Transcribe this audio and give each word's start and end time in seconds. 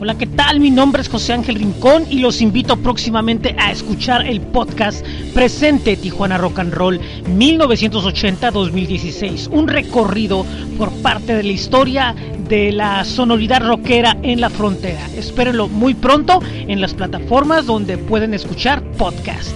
Hola, 0.00 0.16
¿qué 0.16 0.26
tal? 0.26 0.60
Mi 0.60 0.70
nombre 0.70 1.02
es 1.02 1.08
José 1.08 1.32
Ángel 1.32 1.56
Rincón 1.56 2.04
y 2.08 2.20
los 2.20 2.40
invito 2.40 2.76
próximamente 2.76 3.56
a 3.58 3.72
escuchar 3.72 4.24
el 4.26 4.40
podcast 4.40 5.04
Presente 5.32 5.96
Tijuana 5.96 6.38
Rock 6.38 6.60
and 6.60 6.72
Roll 6.72 7.00
1980-2016, 7.26 9.48
un 9.50 9.66
recorrido 9.66 10.46
por 10.78 10.92
parte 11.02 11.34
de 11.34 11.42
la 11.42 11.52
historia 11.52 12.14
de 12.48 12.70
la 12.70 13.04
sonoridad 13.04 13.66
rockera 13.66 14.16
en 14.22 14.40
la 14.40 14.50
frontera. 14.50 15.04
Espérenlo 15.16 15.66
muy 15.68 15.94
pronto 15.94 16.40
en 16.44 16.80
las 16.80 16.94
plataformas 16.94 17.66
donde 17.66 17.98
pueden 17.98 18.34
escuchar 18.34 18.84
podcast. 18.92 19.50